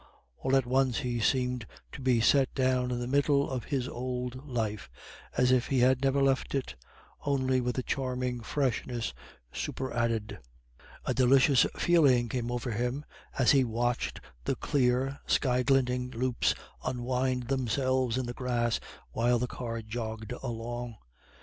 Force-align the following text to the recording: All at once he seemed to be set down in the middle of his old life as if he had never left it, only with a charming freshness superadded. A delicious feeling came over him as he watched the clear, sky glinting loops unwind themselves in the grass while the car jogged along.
All 0.39 0.55
at 0.55 0.65
once 0.65 1.01
he 1.01 1.19
seemed 1.19 1.67
to 1.91 2.01
be 2.01 2.21
set 2.21 2.51
down 2.55 2.89
in 2.89 2.97
the 2.99 3.05
middle 3.05 3.47
of 3.47 3.65
his 3.65 3.87
old 3.87 4.47
life 4.49 4.89
as 5.37 5.51
if 5.51 5.67
he 5.67 5.81
had 5.81 6.01
never 6.01 6.23
left 6.23 6.55
it, 6.55 6.73
only 7.23 7.61
with 7.61 7.77
a 7.77 7.83
charming 7.83 8.39
freshness 8.41 9.13
superadded. 9.53 10.39
A 11.05 11.13
delicious 11.13 11.67
feeling 11.77 12.29
came 12.29 12.49
over 12.51 12.71
him 12.71 13.05
as 13.37 13.51
he 13.51 13.63
watched 13.63 14.19
the 14.45 14.55
clear, 14.55 15.19
sky 15.27 15.61
glinting 15.61 16.09
loops 16.09 16.55
unwind 16.83 17.43
themselves 17.43 18.17
in 18.17 18.25
the 18.25 18.33
grass 18.33 18.79
while 19.11 19.37
the 19.37 19.45
car 19.45 19.83
jogged 19.83 20.31
along. 20.41 20.95